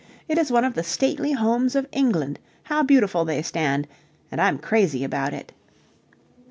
It 0.27 0.39
is 0.39 0.51
one 0.51 0.65
of 0.65 0.73
the 0.73 0.81
stately 0.81 1.33
homes 1.33 1.75
of 1.75 1.87
England; 1.91 2.39
how 2.63 2.81
beautiful 2.81 3.23
they 3.23 3.43
stand, 3.43 3.87
and 4.31 4.41
I'm 4.41 4.57
crazy 4.57 5.03
about 5.03 5.31
it. 5.31 5.53